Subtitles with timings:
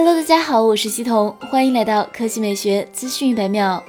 [0.00, 3.82] Hello，大家好，我是西彤，欢迎来到科技美学资讯一百秒。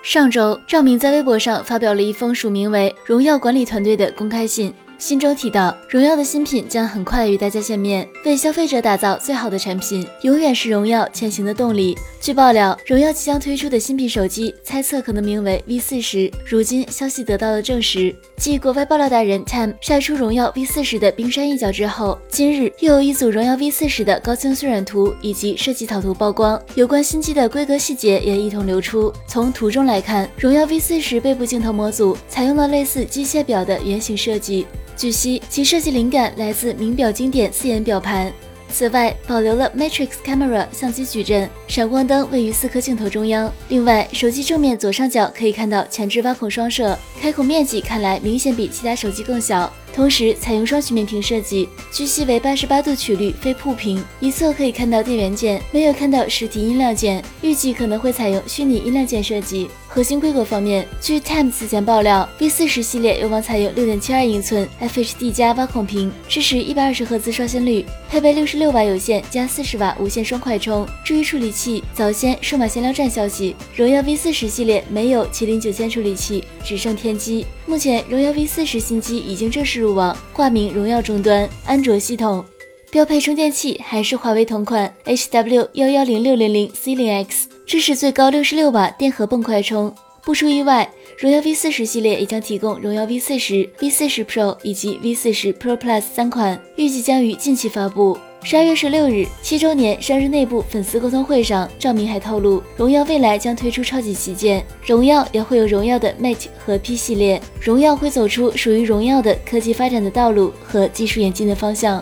[0.00, 4.72] 上周，赵明在微博上发表了一封署名为“荣耀管理团队”的公开信。
[4.98, 11.96] 信中提到，荣耀的新品将很快与大家见面，为消费者打造最好的产品，永远是荣耀前行的动力。
[12.18, 16.32] 据爆料，荣耀即将推出的新品手机，猜测可能名为 V 四十。
[16.44, 29.12] 如今消息得到了证实，继国外爆料达人 Tim 晒出荣耀 V 四十的冰山一角之后，今日又有一组荣耀 V 四十的高清渲染图以及设计草图曝光，有关新机的规格细节也一同流出。
[29.28, 34.66] 从图中来看，荣耀 V 四十背部镜头模组采用了类似机械表的圆形设计。
[34.96, 38.32] 据悉，其设计灵感来自名表经典四眼表盘。
[38.72, 43.52] 此外，保留了 Matrix Camera 相机矩阵，闪光灯位于四颗镜头中央。
[43.68, 49.72] 另外，手机正面左上角可以看到前置挖孔双摄，开孔面积看来明显比其他手机更小。
[49.96, 59.70] 同时采用双曲面屏设计，据悉为八十八度曲率非瀑屏，一侧可以看到电源键，没有看到实体音量键，预计可能会采用虚拟音量键设计。
[59.88, 70.86] 核心规格方面，据 Time 此前爆料，V 四十系列有望采用六点七二英寸 FHD 加挖孔屏，支持一百二十赫兹刷新率，配备六十六瓦有线加四十瓦无线双快充。
[71.02, 77.46] 至于处理器，早先数码闲聊站消息，荣耀 V 四十系列没有麒麟九千处理器，只剩天玑。
[77.64, 82.44] 目前，荣耀 V 四十新机已经正式入入网，挂名荣耀终端，安卓系统，
[82.90, 87.48] 标配充电器还是华为同款 HW 幺幺零六零零 C 零 X。
[87.64, 89.94] 支持最高六十六瓦电荷泵快充。
[90.24, 98.18] 不出意外，荣耀 V 四十系列也将提供荣耀 V 四十、V 四十 Pro 以及 V 四十 Pro Plus 三款，预计将于近期发布。
[98.48, 112.00] 十二月十六日，七周年生日内部粉丝沟通会上，赵明还透露，荣耀未来将推出超级旗舰，荣耀也会有荣耀的 Mate 和 P 系列，荣耀会走出属于荣耀的科技发展的道路和技术演进的方向。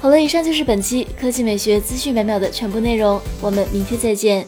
[0.00, 4.46] 好了，以上就是本期科技美学资讯每秒的全部内容，我们明天再见。